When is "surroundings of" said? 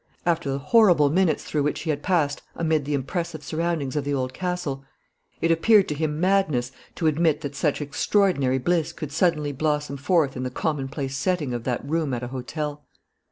3.43-4.03